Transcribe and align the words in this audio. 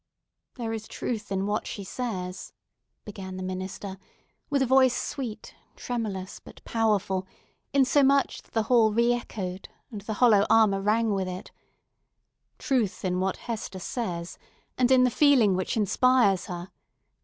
"There 0.55 0.73
is 0.73 0.87
truth 0.87 1.31
in 1.31 1.45
what 1.45 1.67
she 1.67 1.83
says," 1.83 2.53
began 3.05 3.37
the 3.37 3.43
minister, 3.43 3.99
with 4.49 4.63
a 4.63 4.65
voice 4.65 4.97
sweet, 4.99 5.53
tremulous, 5.75 6.39
but 6.39 6.63
powerful, 6.65 7.27
insomuch 7.71 8.41
that 8.41 8.53
the 8.55 8.63
hall 8.63 8.93
re 8.93 9.13
echoed 9.13 9.69
and 9.91 10.01
the 10.01 10.15
hollow 10.15 10.47
armour 10.49 10.81
rang 10.81 11.13
with 11.13 11.27
it—"truth 11.27 13.05
in 13.05 13.19
what 13.19 13.37
Hester 13.45 13.77
says, 13.77 14.39
and 14.75 14.89
in 14.89 15.03
the 15.03 15.11
feeling 15.11 15.55
which 15.55 15.77
inspires 15.77 16.47
her! 16.47 16.71